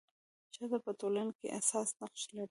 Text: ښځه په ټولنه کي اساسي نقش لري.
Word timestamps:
ښځه 0.55 0.77
په 0.85 0.91
ټولنه 0.99 1.31
کي 1.39 1.47
اساسي 1.59 1.93
نقش 2.01 2.21
لري. 2.35 2.39